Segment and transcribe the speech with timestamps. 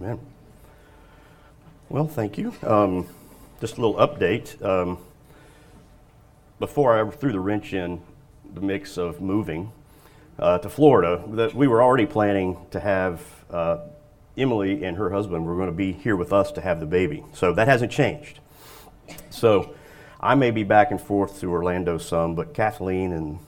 [0.00, 0.20] Amen.
[1.88, 2.54] Well, thank you.
[2.62, 3.08] Um,
[3.60, 4.64] just a little update.
[4.64, 4.98] Um,
[6.60, 8.00] before I threw the wrench in
[8.54, 9.72] the mix of moving
[10.38, 13.20] uh, to Florida, that we were already planning to have
[13.50, 13.78] uh,
[14.36, 17.24] Emily and her husband were going to be here with us to have the baby.
[17.32, 18.38] So that hasn't changed.
[19.30, 19.74] So
[20.20, 23.40] I may be back and forth to Orlando some, but Kathleen and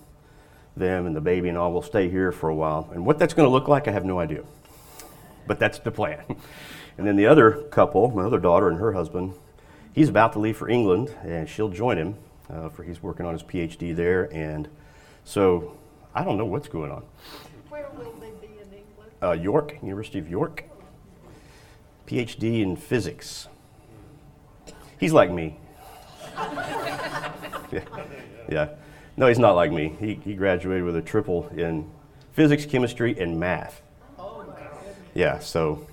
[0.77, 2.91] them and the baby and all will stay here for a while.
[2.93, 4.43] And what that's going to look like, I have no idea.
[5.47, 6.25] But that's the plan.
[6.99, 9.33] And then the other couple, my other daughter and her husband,
[9.95, 12.17] he's about to leave for England, and she'll join him
[12.53, 14.25] uh, for he's working on his PhD there.
[14.35, 14.69] And
[15.25, 15.79] so
[16.15, 17.05] I don't know what's going on.
[17.69, 19.13] Where will they be in England?
[19.23, 20.65] Uh, York, University of York,
[22.07, 23.49] PhD in physics.
[24.99, 25.57] He's like me.
[27.73, 27.81] yeah.
[28.49, 28.69] yeah.
[29.17, 29.97] No, he's not like me.
[30.01, 31.91] He, he graduated with a triple in
[32.33, 33.83] physics, chemistry, and math.
[35.15, 35.87] Yeah, so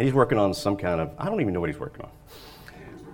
[0.00, 2.10] and he's working on some kind of, I don't even know what he's working on.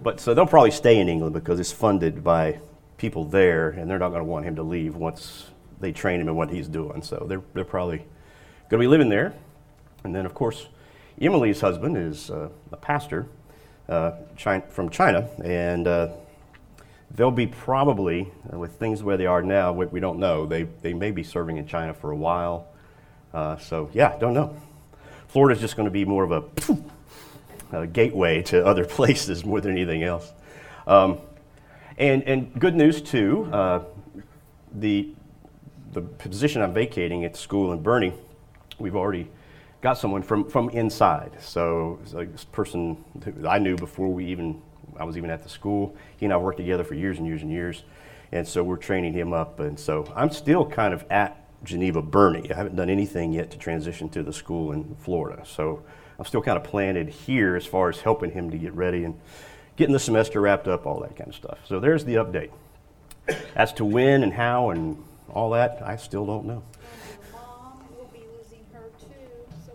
[0.04, 2.60] But so they'll probably stay in England because it's funded by
[2.96, 5.46] people there, and they're not going to want him to leave once
[5.80, 7.02] they train him in what he's doing.
[7.02, 8.08] So they're, they're probably going
[8.70, 9.34] to be living there.
[10.04, 10.68] And then, of course,
[11.20, 13.26] Emily's husband is uh, a pastor
[13.88, 16.08] uh, China, from China, and uh,
[17.16, 20.64] they'll be probably, uh, with things where they are now, we, we, don't know, they,
[20.82, 22.68] they may be serving in China for a while.
[23.34, 24.56] Uh, so, yeah, don't know.
[25.36, 29.72] Florida's just going to be more of a, a, gateway to other places more than
[29.72, 30.32] anything else.
[30.86, 31.18] Um,
[31.98, 33.84] and, and good news, too, uh,
[34.72, 35.10] the,
[35.92, 38.14] the position I'm vacating at the school in Boerne,
[38.78, 39.28] we've already
[39.82, 41.32] got someone from, from inside.
[41.38, 43.04] So, so this person
[43.46, 44.62] I knew before we even
[44.98, 45.94] I was even at the school.
[46.16, 47.82] He and I worked together for years and years and years,
[48.32, 49.60] and so we're training him up.
[49.60, 52.50] And so I'm still kind of at Geneva Boerne.
[52.50, 55.42] I haven't done anything yet to transition to the school in Florida.
[55.44, 55.82] So
[56.18, 59.18] I'm still kind of planted here as far as helping him to get ready and
[59.76, 61.58] getting the semester wrapped up, all that kind of stuff.
[61.66, 62.50] So there's the update.
[63.54, 66.62] As to when and how and all that, I still don't know.
[67.32, 69.06] Mom will be losing her too,
[69.66, 69.72] so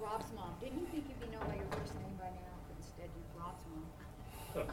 [0.00, 0.50] Rob's mom.
[0.60, 3.64] Didn't you think you'd be known by your first name by now, instead you Rob's
[4.54, 4.66] mom?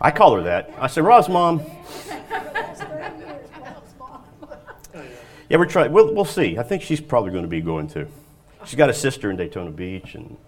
[0.00, 0.70] I call her that.
[0.78, 1.58] I say, Rob's mom.
[1.58, 4.24] Last thirty years, Rob's mom.
[5.52, 5.92] Yeah, we're trying.
[5.92, 6.56] We'll, we'll see.
[6.56, 8.08] I think she's probably going to be going too.
[8.64, 10.38] She's got a sister in Daytona Beach, and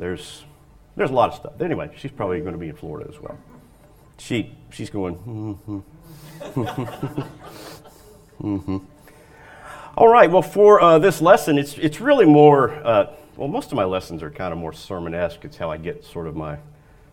[0.00, 0.42] there's
[0.96, 1.60] there's a lot of stuff.
[1.60, 3.38] Anyway, she's probably going to be in Florida as well.
[4.18, 5.14] She she's going.
[5.14, 5.78] Mm-hmm.
[8.42, 8.78] mm-hmm.
[9.96, 10.28] All right.
[10.28, 12.72] Well, for uh, this lesson, it's it's really more.
[12.84, 15.44] Uh, well, most of my lessons are kind of more sermon-esque.
[15.44, 16.58] It's how I get sort of my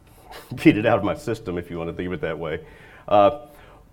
[0.56, 2.66] get it out of my system, if you want to think of it that way.
[3.08, 3.42] Uh,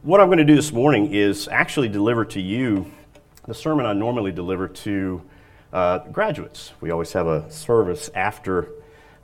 [0.00, 2.90] what I'm going to do this morning is actually deliver to you
[3.46, 5.22] the sermon I normally deliver to
[5.72, 6.72] uh, graduates.
[6.80, 8.68] We always have a service after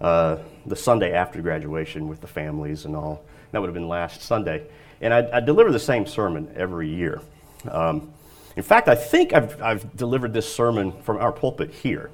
[0.01, 3.25] uh, the Sunday after graduation with the families and all.
[3.53, 4.67] That would have been last Sunday.
[5.01, 7.21] And I, I deliver the same sermon every year.
[7.69, 8.13] Um,
[8.57, 12.11] in fact, I think I've, I've, delivered this sermon from our pulpit here.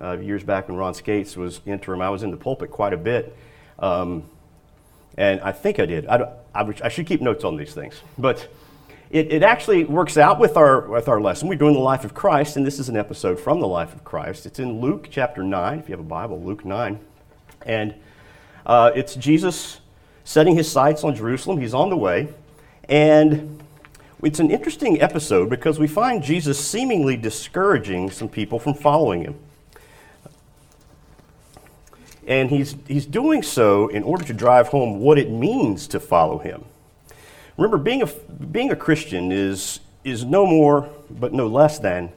[0.00, 2.96] Uh, years back when Ron Skates was interim, I was in the pulpit quite a
[2.96, 3.36] bit.
[3.78, 4.24] Um,
[5.16, 6.06] and I think I did.
[6.06, 8.00] I, I, I should keep notes on these things.
[8.18, 8.48] But
[9.14, 11.46] it, it actually works out with our, with our lesson.
[11.46, 14.02] We're doing the life of Christ, and this is an episode from the life of
[14.02, 14.44] Christ.
[14.44, 16.98] It's in Luke chapter 9, if you have a Bible, Luke 9.
[17.64, 17.94] And
[18.66, 19.78] uh, it's Jesus
[20.24, 21.60] setting his sights on Jerusalem.
[21.60, 22.26] He's on the way.
[22.88, 23.62] And
[24.20, 29.38] it's an interesting episode because we find Jesus seemingly discouraging some people from following him.
[32.26, 36.38] And he's, he's doing so in order to drive home what it means to follow
[36.38, 36.64] him.
[37.56, 42.12] Remember, being a, being a Christian is, is no more but no less than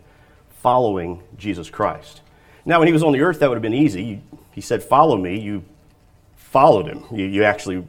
[0.61, 2.21] following Jesus Christ.
[2.65, 4.21] Now, when he was on the earth, that would have been easy.
[4.51, 5.39] He said, Follow me.
[5.39, 5.63] You
[6.57, 7.85] followed him, you, you actually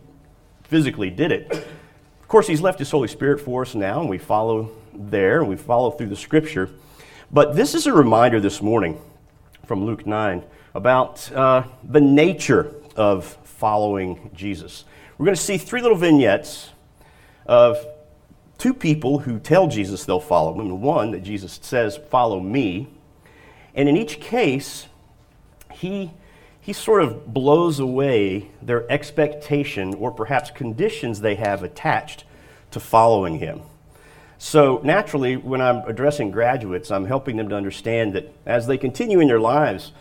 [0.64, 1.50] physically did it.
[1.50, 5.48] Of course, he's left his Holy Spirit for us now, and we follow there, and
[5.48, 6.68] we follow through the scripture.
[7.30, 9.00] But this is a reminder this morning
[9.66, 10.42] from Luke 9
[10.74, 14.84] about uh, the nature of following Jesus.
[15.16, 16.70] We're going to see three little vignettes
[17.48, 17.84] of
[18.58, 22.88] two people who tell Jesus they'll follow him, one that Jesus says, Follow me.
[23.74, 24.86] And in each case,
[25.72, 26.12] he,
[26.60, 32.24] he sort of blows away their expectation or perhaps conditions they have attached
[32.72, 33.62] to following him.
[34.40, 39.18] So, naturally, when I'm addressing graduates, I'm helping them to understand that as they continue
[39.18, 39.92] in their lives,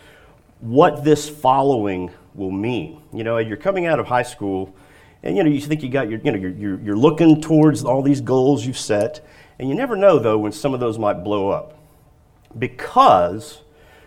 [0.60, 3.00] what this following will mean.
[3.12, 4.74] You know, you're coming out of high school
[5.22, 8.02] and you know, you think you got your, you know, you're, you're, looking towards all
[8.02, 9.24] these goals you've set,
[9.58, 11.78] and you never know though when some of those might blow up
[12.56, 13.62] because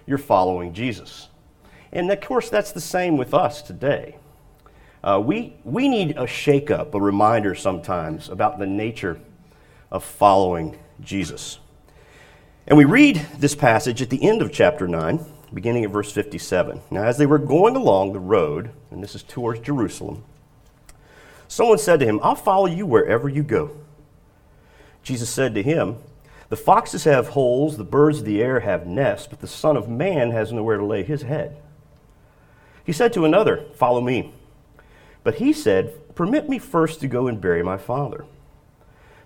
[0.06, 1.28] you're following Jesus.
[1.92, 4.16] And of course, that's the same with us today.
[5.04, 9.20] Uh, we, we need a shakeup, a reminder sometimes about the nature
[9.90, 11.60] of following Jesus.
[12.68, 16.82] And we read this passage at the end of chapter 9, beginning at verse 57.
[16.92, 20.24] Now, as they were going along the road, and this is towards Jerusalem,
[21.52, 23.72] someone said to him, I'll follow you wherever you go.
[25.04, 25.98] Jesus said to him,
[26.50, 29.90] The foxes have holes, the birds of the air have nests, but the Son of
[29.90, 31.58] Man has nowhere to lay his head.
[32.86, 34.34] He said to another, Follow me.
[35.24, 38.26] But he said, Permit me first to go and bury my father.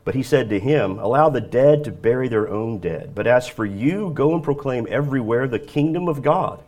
[0.04, 3.14] But he said to him, Allow the dead to bury their own dead.
[3.16, 6.64] But as for you, go and proclaim everywhere the kingdom of God.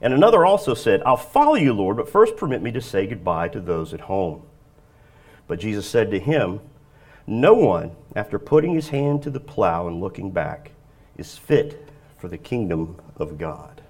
[0.00, 3.48] And another also said, I'll follow you, Lord, but first permit me to say goodbye
[3.48, 4.42] to those at home.
[5.46, 6.60] But Jesus said to him,
[7.26, 10.72] No one, after putting his hand to the plow and looking back,
[11.16, 11.88] is fit
[12.18, 13.82] for the kingdom of God.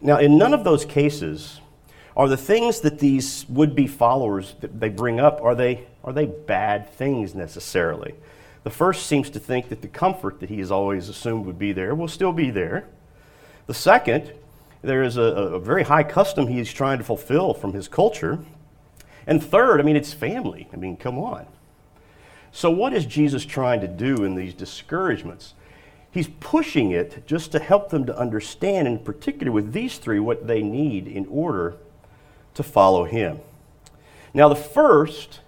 [0.00, 1.60] Now, in none of those cases
[2.16, 6.26] are the things that these would-be followers that they bring up are they are they
[6.26, 8.14] bad things necessarily?
[8.64, 11.72] The first seems to think that the comfort that he has always assumed would be
[11.72, 12.88] there will still be there.
[13.66, 14.32] The second,
[14.82, 18.38] there is a, a very high custom he's trying to fulfill from his culture.
[19.26, 20.68] And third, I mean, it's family.
[20.72, 21.46] I mean, come on.
[22.52, 25.54] So, what is Jesus trying to do in these discouragements?
[26.10, 30.46] He's pushing it just to help them to understand, in particular with these three, what
[30.46, 31.76] they need in order
[32.54, 33.40] to follow him.
[34.32, 35.40] Now, the first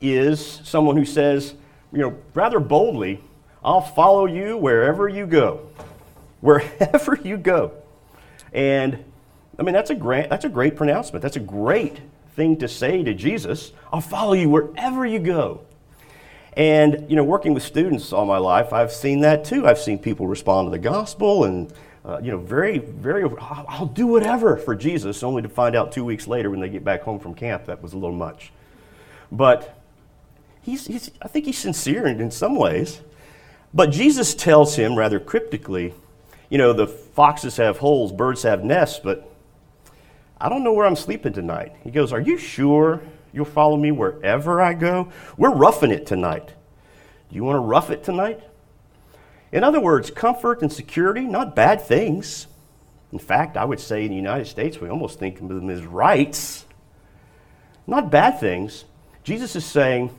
[0.00, 1.54] is someone who says,
[1.92, 3.20] you know, rather boldly,
[3.64, 5.68] I'll follow you wherever you go.
[6.40, 7.72] Wherever you go.
[8.52, 9.04] And
[9.58, 11.22] I mean, that's a great, that's a great pronouncement.
[11.22, 12.00] That's a great
[12.34, 13.72] thing to say to Jesus.
[13.92, 15.62] I'll follow you wherever you go.
[16.56, 19.66] And, you know, working with students all my life, I've seen that too.
[19.66, 21.72] I've seen people respond to the gospel and,
[22.04, 26.04] uh, you know, very, very, I'll do whatever for Jesus, only to find out two
[26.04, 28.52] weeks later when they get back home from camp that was a little much.
[29.30, 29.78] But
[30.62, 33.00] he's, he's, I think he's sincere in, in some ways.
[33.74, 35.92] But Jesus tells him rather cryptically,
[36.48, 39.30] you know, the foxes have holes, birds have nests, but
[40.40, 41.74] I don't know where I'm sleeping tonight.
[41.82, 43.02] He goes, Are you sure
[43.32, 45.10] you'll follow me wherever I go?
[45.36, 46.48] We're roughing it tonight.
[47.28, 48.40] Do you want to rough it tonight?
[49.52, 52.46] In other words, comfort and security, not bad things.
[53.12, 55.84] In fact, I would say in the United States, we almost think of them as
[55.84, 56.66] rights.
[57.86, 58.84] Not bad things.
[59.22, 60.16] Jesus is saying,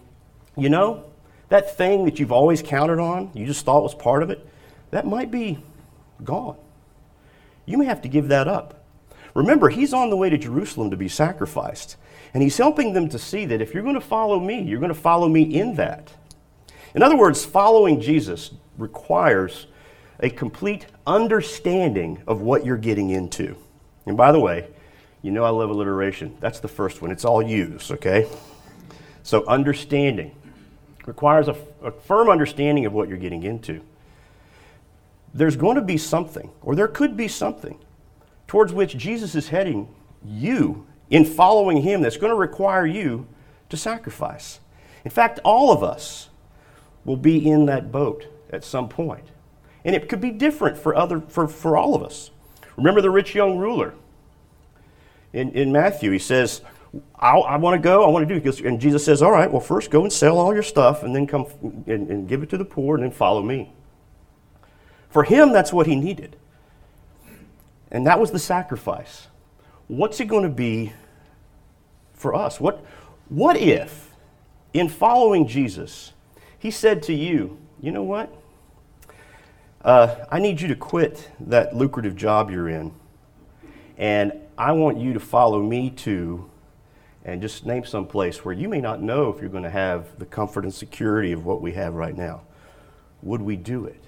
[0.56, 1.04] you know,
[1.50, 4.46] that thing that you've always counted on, you just thought was part of it,
[4.92, 5.60] that might be
[6.24, 6.58] gone.
[7.66, 8.84] You may have to give that up.
[9.34, 11.98] Remember, he's on the way to Jerusalem to be sacrificed.
[12.34, 14.94] And he's helping them to see that if you're going to follow me, you're going
[14.94, 16.12] to follow me in that.
[16.94, 19.68] In other words, following Jesus requires
[20.20, 23.56] a complete understanding of what you're getting into.
[24.06, 24.68] And by the way,
[25.22, 26.38] you know I love alliteration.
[26.40, 27.12] That's the first one.
[27.12, 28.28] It's all use, okay?
[29.24, 30.36] So, understanding
[31.06, 31.56] requires a,
[32.06, 33.82] firm understanding of what you're getting into.
[35.38, 37.78] There's going to be something, or there could be something,
[38.48, 39.88] towards which Jesus is heading
[40.26, 43.28] you in following him that's going to require you
[43.70, 44.60] to sacrifice.
[45.06, 46.30] In fact, all of us
[47.06, 49.26] will be in that boat at some point.
[49.86, 52.32] And it could be different for, other, for, for all of us.
[52.76, 53.94] Remember the rich young ruler
[55.34, 56.10] in, in Matthew?
[56.10, 56.62] He says,
[57.20, 58.68] I, I want to go, I want to do.
[58.68, 61.28] And Jesus says, All right, well, first go and sell all your stuff and then
[61.28, 61.46] come
[61.86, 63.72] and, and give it to the poor and then follow me.
[65.10, 66.36] For him, that's what he needed.
[67.92, 69.28] And that was the sacrifice.
[69.88, 70.94] What's it going to be
[72.14, 72.60] for us?
[72.60, 72.86] What,
[73.30, 74.12] what if,
[74.74, 76.14] in following Jesus,
[76.60, 78.34] he said to you, You know what?
[79.82, 82.92] Uh, I need you to quit that lucrative job you're in,
[83.98, 86.50] and I want you to follow me to
[87.24, 90.18] and just name some place where you may not know if you're going to have
[90.18, 92.42] the comfort and security of what we have right now.
[93.22, 94.02] Would we do it?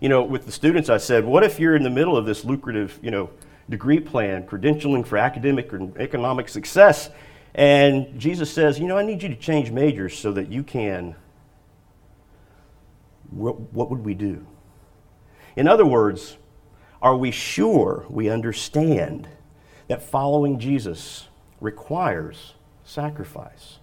[0.00, 2.44] You know, with the students, I said, what if you're in the middle of this
[2.44, 3.30] lucrative, you know,
[3.68, 7.10] degree plan, credentialing for academic or economic success,
[7.54, 11.14] and Jesus says, you know, I need you to change majors so that you can.
[13.30, 14.46] What, what would we do?
[15.56, 16.36] In other words,
[17.02, 19.28] are we sure we understand
[19.88, 21.28] that following Jesus
[21.60, 22.54] requires
[22.84, 23.78] sacrifice.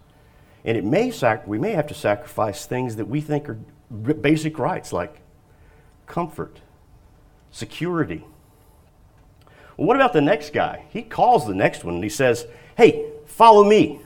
[0.64, 3.58] And it may sac- we may have to sacrifice things that we think are
[4.14, 5.22] basic rights like
[6.08, 6.62] comfort,
[7.52, 8.24] security.
[9.76, 10.86] Well, what about the next guy?
[10.90, 14.00] He calls the next one and he says, Hey, follow me.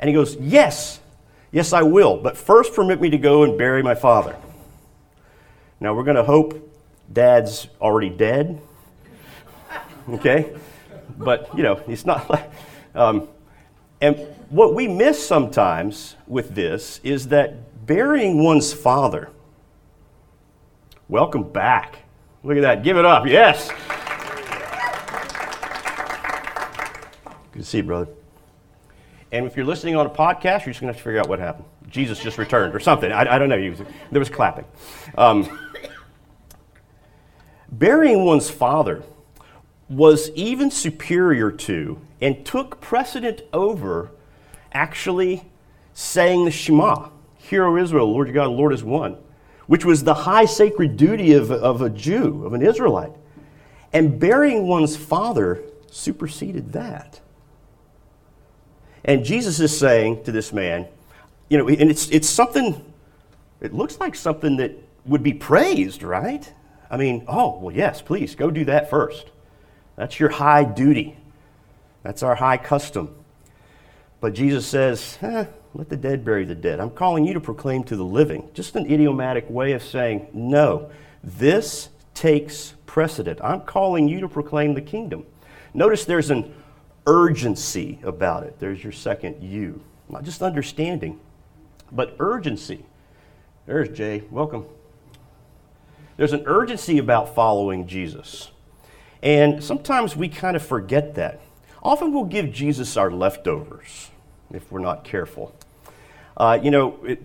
[0.00, 1.00] And he goes, Yes,
[1.52, 4.36] yes, I will, but first permit me to go and bury my father.
[5.78, 6.72] Now, we're going to hope
[7.12, 8.60] dad's already dead.
[10.06, 10.54] Okay?
[11.16, 12.50] But, you know, it's not like.
[12.94, 13.26] Um,
[14.02, 14.18] and
[14.50, 19.30] what we miss sometimes with this is that burying one's father,
[21.14, 21.98] welcome back.
[22.42, 22.82] Look at that.
[22.82, 23.24] Give it up.
[23.24, 23.68] Yes.
[27.52, 28.08] Good to see you, brother.
[29.30, 31.28] And if you're listening on a podcast, you're just going to have to figure out
[31.28, 31.66] what happened.
[31.88, 33.12] Jesus just returned or something.
[33.12, 33.74] I, I don't know.
[34.10, 34.64] There was clapping.
[35.16, 35.70] Um,
[37.70, 39.04] burying one's father
[39.88, 44.10] was even superior to and took precedent over
[44.72, 45.44] actually
[45.92, 49.16] saying the Shema, Hear, O Israel, Lord your God, the Lord is one,
[49.66, 53.12] which was the high sacred duty of, of a Jew, of an Israelite.
[53.92, 57.20] And burying one's father superseded that.
[59.04, 60.88] And Jesus is saying to this man,
[61.48, 62.84] you know, and it's, it's something,
[63.60, 64.72] it looks like something that
[65.04, 66.50] would be praised, right?
[66.90, 69.30] I mean, oh, well, yes, please, go do that first.
[69.96, 71.16] That's your high duty.
[72.02, 73.14] That's our high custom.
[74.20, 75.44] But Jesus says, eh,
[75.74, 76.78] let the dead bury the dead.
[76.78, 78.48] I'm calling you to proclaim to the living.
[78.54, 80.88] Just an idiomatic way of saying, no,
[81.22, 83.40] this takes precedent.
[83.42, 85.26] I'm calling you to proclaim the kingdom.
[85.74, 86.54] Notice there's an
[87.08, 88.60] urgency about it.
[88.60, 89.82] There's your second you.
[90.08, 91.18] Not just understanding,
[91.90, 92.84] but urgency.
[93.66, 94.22] There's Jay.
[94.30, 94.66] Welcome.
[96.16, 98.52] There's an urgency about following Jesus.
[99.24, 101.40] And sometimes we kind of forget that.
[101.82, 104.10] Often we'll give Jesus our leftovers
[104.52, 105.54] if we're not careful.
[106.36, 107.22] Uh, you know, it,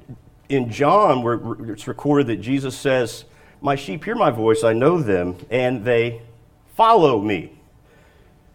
[0.50, 1.40] in John, where
[1.72, 3.26] it's recorded that Jesus says,
[3.62, 6.22] My sheep hear my voice, I know them, and they
[6.76, 7.54] follow me.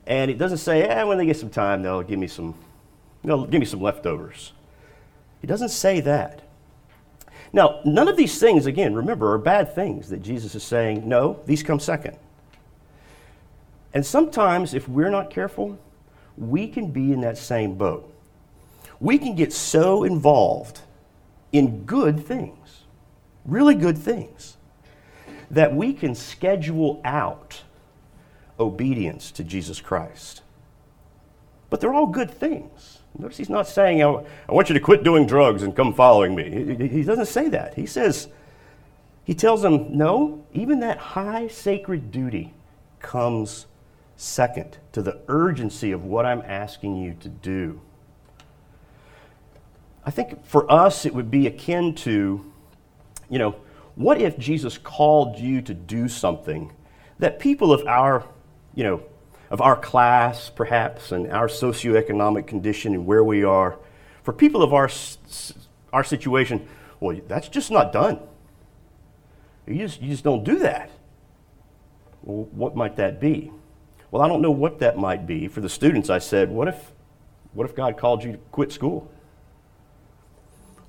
[0.06, 2.54] And it doesn't say, eh, when they get some time, they'll give me some,
[3.22, 4.52] they'll give me some leftovers.
[5.40, 6.42] He doesn't say that.
[7.52, 11.08] Now, none of these things, again, remember, are bad things that Jesus is saying.
[11.08, 12.16] No, these come second.
[13.94, 15.78] And sometimes, if we're not careful,
[16.36, 18.12] we can be in that same boat.
[19.04, 20.80] We can get so involved
[21.52, 22.84] in good things,
[23.44, 24.56] really good things,
[25.50, 27.60] that we can schedule out
[28.58, 30.40] obedience to Jesus Christ.
[31.68, 33.00] But they're all good things.
[33.18, 36.88] Notice he's not saying, I want you to quit doing drugs and come following me.
[36.88, 37.74] He doesn't say that.
[37.74, 38.28] He says,
[39.24, 42.54] he tells them, no, even that high sacred duty
[43.00, 43.66] comes
[44.16, 47.82] second to the urgency of what I'm asking you to do.
[50.04, 52.52] I think for us, it would be akin to,
[53.30, 53.56] you know,
[53.94, 56.72] what if Jesus called you to do something
[57.18, 58.24] that people of our
[58.74, 59.02] you know,
[59.50, 63.78] of our class, perhaps, and our socioeconomic condition and where we are,
[64.22, 64.90] for people of our,
[65.92, 66.66] our situation,
[67.00, 68.18] well, that's just not done.
[69.66, 70.90] You just, you just don't do that.
[72.22, 73.52] Well, what might that be?
[74.10, 75.48] Well, I don't know what that might be.
[75.48, 76.92] For the students, I said, what if,
[77.52, 79.10] what if God called you to quit school?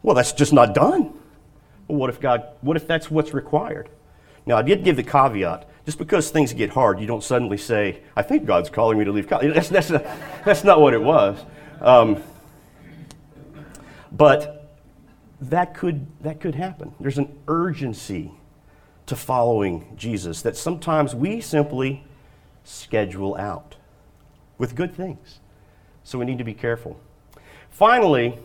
[0.06, 1.14] Well, that's just not done.
[1.88, 3.90] Well, what if God, what if that's what's required?
[4.46, 8.04] Now, I did give the caveat just because things get hard, you don't suddenly say,
[8.16, 9.52] I think God's calling me to leave college.
[9.56, 10.06] That's, that's, not,
[10.46, 11.44] that's not what it was.
[11.82, 12.22] Um,
[14.12, 14.78] but
[15.42, 16.94] that could, that could happen.
[17.00, 18.30] There's an urgency
[19.08, 22.04] to following Jesus that sometimes we simply
[22.64, 23.76] schedule out
[24.60, 25.40] with good things.
[26.04, 27.00] So we need to be careful.
[27.72, 28.38] Finally,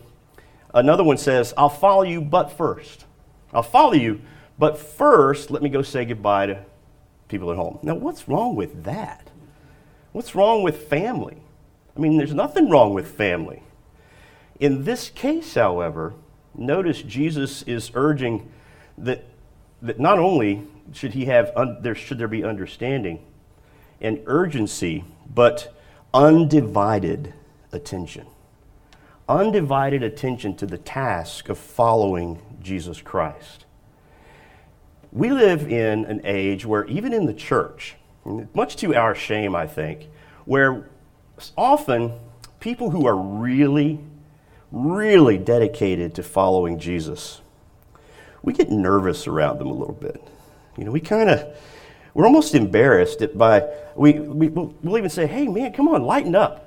[0.74, 3.04] another one says, I'll follow you, but first.
[3.52, 4.20] I'll follow you,
[4.58, 6.64] but first, let me go say goodbye to
[7.28, 7.78] people at home.
[7.82, 9.30] Now, what's wrong with that?
[10.12, 11.38] What's wrong with family?
[11.96, 13.62] I mean, there's nothing wrong with family.
[14.58, 16.14] In this case, however,
[16.54, 18.50] notice Jesus is urging
[18.98, 19.24] that,
[19.82, 23.24] that not only should he have un, there should there be understanding
[24.00, 25.74] and urgency, but
[26.12, 27.34] undivided
[27.72, 28.26] attention.
[29.30, 33.64] Undivided attention to the task of following Jesus Christ.
[35.12, 37.94] We live in an age where, even in the church,
[38.24, 40.08] much to our shame, I think,
[40.46, 40.90] where
[41.56, 42.12] often
[42.58, 44.00] people who are really,
[44.72, 47.40] really dedicated to following Jesus,
[48.42, 50.20] we get nervous around them a little bit.
[50.76, 51.56] You know, we kind of,
[52.14, 56.66] we're almost embarrassed by, we, we, we'll even say, hey, man, come on, lighten up.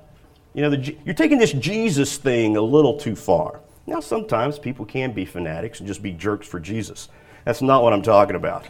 [0.54, 3.60] You know, the, you're taking this Jesus thing a little too far.
[3.86, 7.10] Now, sometimes people can be fanatics and just be jerks for Jesus.
[7.44, 8.66] That's not what I'm talking about.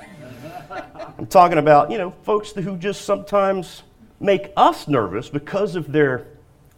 [1.20, 3.84] I'm talking about, you know, folks who just sometimes
[4.20, 6.28] make us nervous because of their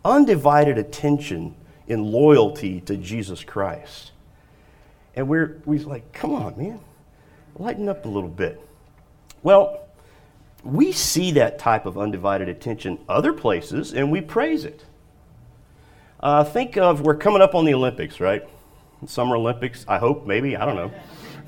[0.03, 1.55] undivided attention
[1.88, 4.12] and loyalty to Jesus Christ.
[5.15, 6.79] And we're, we're like, come on, man,
[7.55, 8.59] lighten up a little bit.
[9.43, 9.81] Well,
[10.63, 14.83] we see that type of undivided attention other places and we praise it.
[16.19, 18.48] Uh, think of, we're coming up on the Olympics, right?
[19.05, 20.91] Summer Olympics, I hope, maybe, I don't know.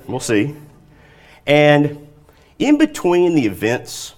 [0.06, 0.54] We'll see.
[1.46, 2.08] And
[2.58, 4.14] in between the events,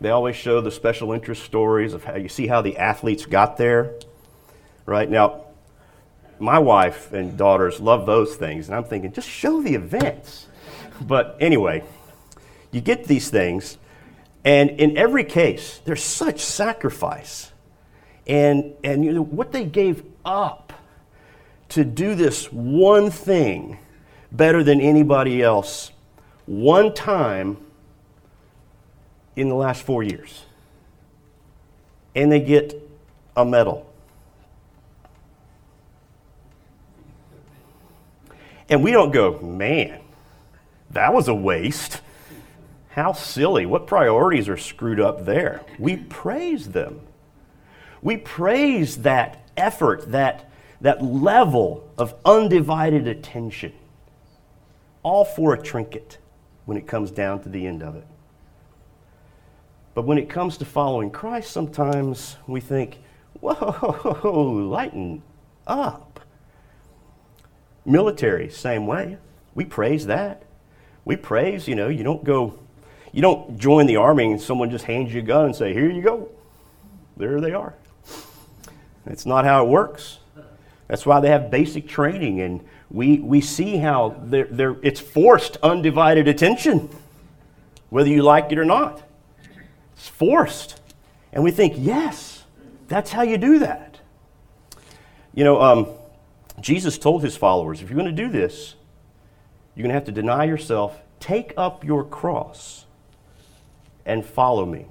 [0.00, 3.56] they always show the special interest stories of how you see how the athletes got
[3.56, 3.94] there,
[4.84, 5.08] right?
[5.08, 5.44] Now,
[6.40, 10.48] my wife and daughters love those things, and I'm thinking, just show the events.
[11.00, 11.84] But anyway,
[12.72, 13.78] you get these things,
[14.44, 17.51] and in every case, there's such sacrifice.
[18.26, 20.72] And, and you know, what they gave up
[21.70, 23.78] to do this one thing
[24.30, 25.90] better than anybody else,
[26.46, 27.56] one time
[29.36, 30.44] in the last four years.
[32.14, 32.74] And they get
[33.36, 33.90] a medal.
[38.68, 40.00] And we don't go, man,
[40.90, 42.00] that was a waste.
[42.90, 43.64] How silly.
[43.64, 45.62] What priorities are screwed up there?
[45.78, 47.00] We praise them.
[48.02, 53.72] We praise that effort, that, that level of undivided attention,
[55.02, 56.18] all for a trinket
[56.64, 58.06] when it comes down to the end of it.
[59.94, 62.98] But when it comes to following Christ, sometimes we think,
[63.40, 65.22] whoa, lighten
[65.66, 66.20] up.
[67.84, 69.18] Military, same way.
[69.54, 70.44] We praise that.
[71.04, 72.58] We praise, you know, you don't go,
[73.12, 75.90] you don't join the army and someone just hands you a gun and say, here
[75.90, 76.28] you go.
[77.16, 77.74] There they are.
[79.04, 80.18] That's not how it works.
[80.88, 85.56] That's why they have basic training, and we, we see how they're, they're, it's forced
[85.62, 86.90] undivided attention,
[87.88, 89.02] whether you like it or not.
[89.94, 90.80] It's forced.
[91.32, 92.44] And we think, yes,
[92.88, 94.00] that's how you do that.
[95.32, 95.86] You know, um,
[96.60, 98.74] Jesus told his followers, if you're going to do this,
[99.74, 102.84] you're going to have to deny yourself, take up your cross,
[104.04, 104.86] and follow me.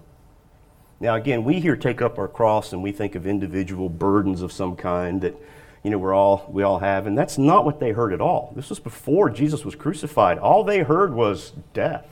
[1.01, 4.51] Now, again, we here take up our cross and we think of individual burdens of
[4.51, 5.35] some kind that,
[5.83, 8.53] you know, we're all, we all have, and that's not what they heard at all.
[8.55, 10.37] This was before Jesus was crucified.
[10.37, 12.05] All they heard was death,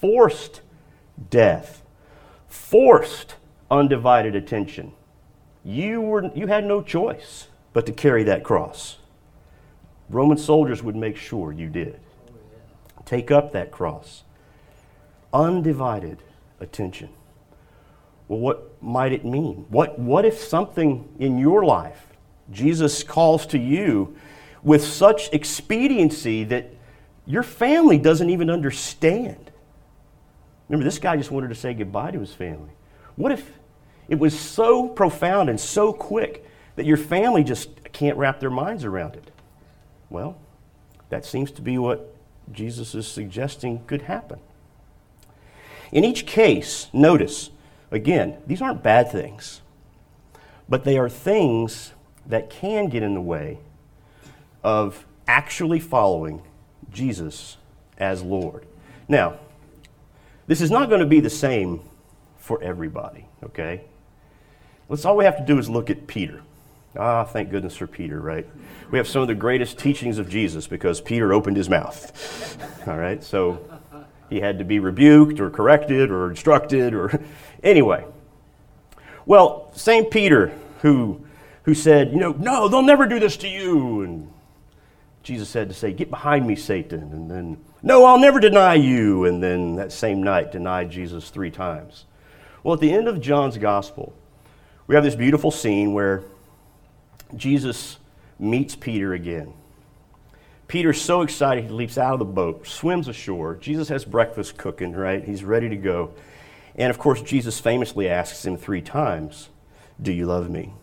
[0.00, 0.60] forced
[1.30, 1.84] death,
[2.48, 3.36] forced
[3.70, 4.90] undivided attention.
[5.64, 8.96] You, were, you had no choice but to carry that cross.
[10.10, 12.00] Roman soldiers would make sure you did.
[13.04, 14.24] Take up that cross.
[15.32, 16.24] Undivided
[16.58, 17.10] attention.
[18.28, 19.66] Well, what might it mean?
[19.70, 22.06] What, what if something in your life,
[22.52, 24.16] Jesus calls to you
[24.62, 26.74] with such expediency that
[27.26, 29.50] your family doesn't even understand?
[30.68, 32.70] Remember, this guy just wanted to say goodbye to his family.
[33.16, 33.58] What if
[34.08, 38.84] it was so profound and so quick that your family just can't wrap their minds
[38.84, 39.30] around it?
[40.10, 40.38] Well,
[41.08, 42.14] that seems to be what
[42.52, 44.38] Jesus is suggesting could happen.
[45.90, 47.50] In each case, notice,
[47.90, 49.60] again, these aren't bad things,
[50.68, 51.92] but they are things
[52.26, 53.58] that can get in the way
[54.62, 56.42] of actually following
[56.92, 57.56] Jesus
[57.96, 58.66] as Lord.
[59.08, 59.38] Now,
[60.46, 61.80] this is not going to be the same
[62.38, 63.82] for everybody, okay?
[64.88, 66.42] Let's all we have to do is look at Peter.
[66.96, 68.46] Ah, thank goodness for Peter, right?
[68.90, 72.56] We have some of the greatest teachings of Jesus because Peter opened his mouth.
[72.88, 73.60] All right, so
[74.28, 77.20] he had to be rebuked or corrected or instructed or
[77.62, 78.04] anyway.
[79.26, 80.10] Well, St.
[80.10, 81.24] Peter who
[81.68, 84.00] who said, you know, no, they'll never do this to you.
[84.00, 84.32] And
[85.22, 87.12] Jesus had to say, get behind me, Satan.
[87.12, 89.26] And then, no, I'll never deny you.
[89.26, 92.06] And then that same night denied Jesus three times.
[92.62, 94.14] Well, at the end of John's gospel,
[94.86, 96.22] we have this beautiful scene where
[97.36, 97.98] Jesus
[98.38, 99.52] meets Peter again.
[100.68, 103.56] Peter's so excited he leaps out of the boat, swims ashore.
[103.56, 105.24] Jesus has breakfast cooking, right?
[105.24, 106.12] He's ready to go.
[106.76, 109.48] And of course, Jesus famously asks him three times,
[110.00, 110.74] Do you love me?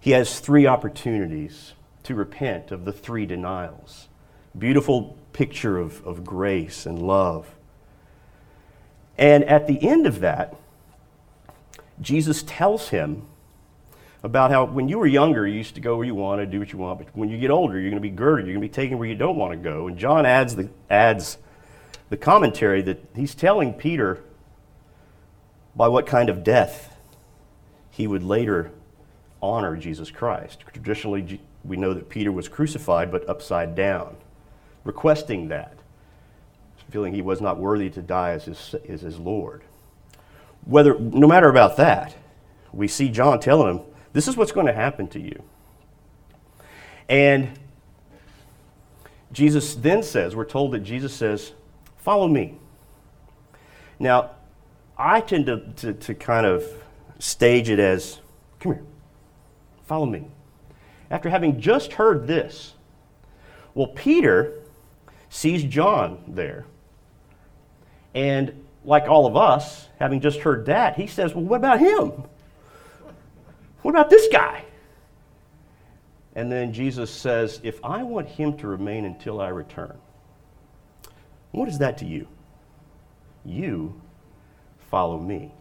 [0.00, 1.72] He has three opportunities
[2.04, 4.08] to repent of the three denials.
[4.56, 7.54] Beautiful picture of, of grace and love.
[9.16, 10.54] And at the end of that,
[12.00, 13.26] Jesus tells him
[14.22, 16.58] about how when you were younger, you used to go where you want to do
[16.58, 18.66] what you want, but when you get older, you're going to be girded, you're going
[18.66, 19.86] to be taken where you don't want to go.
[19.86, 21.38] And John adds the, adds
[22.10, 24.22] the commentary that he's telling Peter
[25.76, 26.96] by what kind of death
[27.90, 28.72] he would later
[29.40, 30.64] honor Jesus Christ.
[30.72, 34.16] Traditionally, we know that Peter was crucified, but upside down,
[34.84, 35.74] requesting that,
[36.90, 39.62] feeling he was not worthy to die as his, as his Lord.
[40.64, 42.16] Whether, no matter about that,
[42.72, 43.84] we see John telling him,
[44.18, 45.44] this is what's going to happen to you.
[47.08, 47.56] And
[49.30, 51.52] Jesus then says, we're told that Jesus says,
[51.98, 52.58] Follow me.
[54.00, 54.32] Now,
[54.96, 56.64] I tend to, to, to kind of
[57.20, 58.18] stage it as
[58.58, 58.82] come here,
[59.86, 60.26] follow me.
[61.12, 62.74] After having just heard this,
[63.72, 64.54] well, Peter
[65.30, 66.66] sees John there.
[68.16, 72.24] And like all of us, having just heard that, he says, Well, what about him?
[73.82, 74.64] What about this guy?
[76.34, 79.96] And then Jesus says, If I want him to remain until I return,
[81.50, 82.28] what is that to you?
[83.44, 84.00] You
[84.90, 85.52] follow me.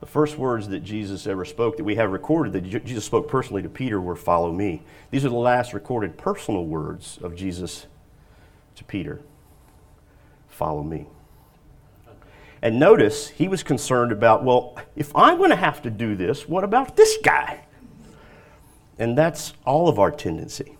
[0.00, 3.62] The first words that Jesus ever spoke that we have recorded that Jesus spoke personally
[3.62, 4.82] to Peter were, Follow me.
[5.10, 7.86] These are the last recorded personal words of Jesus
[8.76, 9.20] to Peter
[10.48, 11.06] Follow me.
[12.62, 16.48] And notice he was concerned about, well, if I'm going to have to do this,
[16.48, 17.66] what about this guy?
[18.98, 20.76] And that's all of our tendency.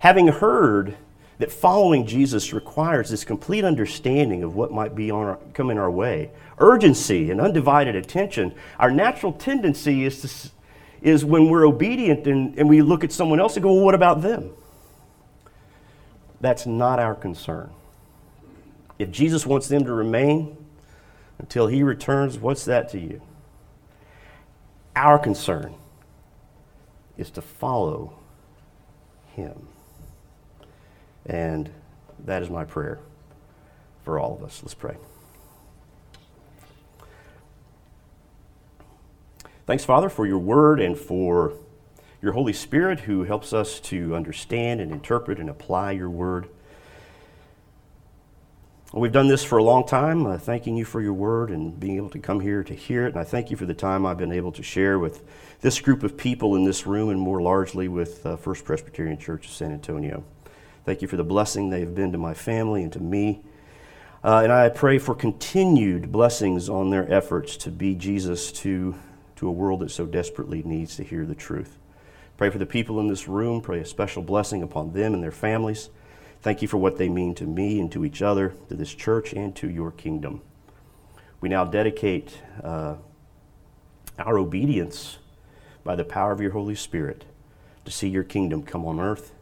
[0.00, 0.96] Having heard
[1.38, 6.30] that following Jesus requires this complete understanding of what might be our, coming our way,
[6.58, 10.50] urgency and undivided attention, our natural tendency is, to,
[11.00, 13.94] is when we're obedient and, and we look at someone else and go, well, what
[13.94, 14.50] about them?
[16.40, 17.70] That's not our concern.
[18.98, 20.56] If Jesus wants them to remain,
[21.40, 23.22] until he returns, what's that to you?
[24.94, 25.74] Our concern
[27.16, 28.18] is to follow
[29.34, 29.68] him.
[31.24, 31.70] And
[32.26, 32.98] that is my prayer
[34.04, 34.60] for all of us.
[34.62, 34.96] Let's pray.
[39.66, 41.54] Thanks, Father, for your word and for
[42.20, 46.48] your Holy Spirit who helps us to understand and interpret and apply your word.
[48.92, 51.96] We've done this for a long time, uh, thanking you for your word and being
[51.96, 53.10] able to come here to hear it.
[53.10, 55.22] And I thank you for the time I've been able to share with
[55.60, 59.46] this group of people in this room and more largely with uh, First Presbyterian Church
[59.46, 60.24] of San Antonio.
[60.84, 63.42] Thank you for the blessing they've been to my family and to me.
[64.24, 68.96] Uh, and I pray for continued blessings on their efforts to be Jesus to,
[69.36, 71.78] to a world that so desperately needs to hear the truth.
[72.36, 73.60] Pray for the people in this room.
[73.60, 75.90] Pray a special blessing upon them and their families.
[76.42, 79.32] Thank you for what they mean to me and to each other, to this church,
[79.32, 80.40] and to your kingdom.
[81.40, 82.96] We now dedicate uh,
[84.18, 85.18] our obedience
[85.84, 87.24] by the power of your Holy Spirit
[87.84, 89.32] to see your kingdom come on earth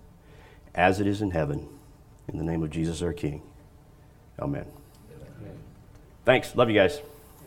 [0.74, 1.68] as it is in heaven.
[2.28, 3.42] In the name of Jesus our King.
[4.38, 4.66] Amen.
[5.40, 5.58] Amen.
[6.24, 6.54] Thanks.
[6.54, 7.00] Love you guys.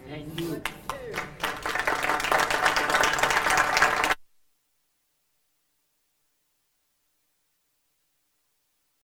[0.07, 0.61] Thank you.